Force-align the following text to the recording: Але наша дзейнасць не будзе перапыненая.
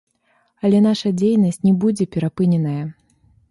Але 0.67 0.79
наша 0.85 1.11
дзейнасць 1.19 1.63
не 1.67 1.73
будзе 1.85 2.09
перапыненая. 2.17 2.83